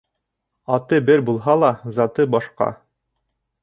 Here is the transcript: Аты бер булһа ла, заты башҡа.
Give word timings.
Аты 0.77 0.99
бер 1.11 1.23
булһа 1.29 1.57
ла, 1.65 1.71
заты 2.01 2.29
башҡа. 2.39 2.75